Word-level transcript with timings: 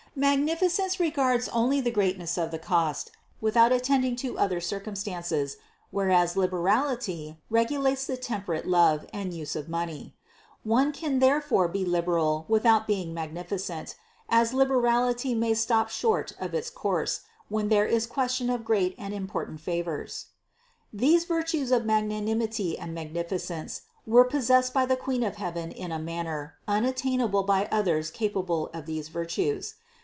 Magnificence 0.13 0.99
regards 0.99 1.47
only 1.47 1.79
the 1.79 1.89
greatness 1.89 2.37
of 2.37 2.51
the 2.51 2.59
cost, 2.59 3.11
without 3.39 3.71
attending 3.71 4.17
to 4.17 4.37
other 4.37 4.59
circumstances, 4.59 5.55
whereas 5.89 6.35
liberal 6.35 6.89
ity 6.89 7.37
regulates 7.49 8.05
the 8.07 8.17
temperate 8.17 8.67
love 8.67 9.05
and 9.13 9.33
use 9.33 9.55
of 9.55 9.69
money. 9.69 10.13
One 10.65 10.91
can 10.91 11.19
therefore 11.19 11.69
be 11.69 11.85
liberal 11.85 12.43
without 12.49 12.87
being 12.87 13.13
magnificent, 13.13 13.95
as 14.27 14.53
lib 14.53 14.67
erality 14.67 15.33
may 15.33 15.53
stop 15.53 15.89
short 15.89 16.33
of 16.41 16.53
its 16.53 16.69
course, 16.69 17.21
when 17.47 17.69
there 17.69 17.85
is 17.85 18.05
ques 18.05 18.33
tion 18.33 18.49
of 18.49 18.65
great 18.65 18.95
and 18.97 19.13
important 19.13 19.61
favors. 19.61 20.25
579. 20.91 20.91
These 21.11 21.23
virtues 21.25 21.71
of 21.71 21.85
magnanimity 21.85 22.77
and 22.77 22.93
magnificence 22.93 23.83
were 24.05 24.25
possessed 24.25 24.73
by 24.73 24.85
the 24.85 24.97
Queen 24.97 25.23
of 25.23 25.37
heaven 25.37 25.71
in 25.71 25.93
a 25.93 25.99
manner, 25.99 26.55
un 26.67 26.83
attainable 26.83 27.43
by 27.43 27.69
others 27.71 28.11
capable 28.11 28.67
of 28.73 28.85
these 28.85 29.07
virtues. 29.07 29.75